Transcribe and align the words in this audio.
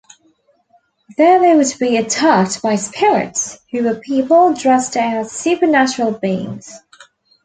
There 1.15 1.39
they 1.39 1.55
would 1.55 1.75
be 1.79 1.97
attacked 1.97 2.63
by 2.63 2.77
"spirits", 2.77 3.59
who 3.71 3.83
were 3.83 3.99
people 3.99 4.55
dressed 4.55 4.97
as 4.97 5.31
supernatural 5.31 6.13
beings. 6.17 6.79